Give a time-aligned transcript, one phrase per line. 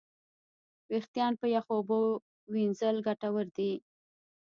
[0.91, 1.99] وېښتيان په یخو اوبو
[2.53, 3.71] وینځل ګټور دي.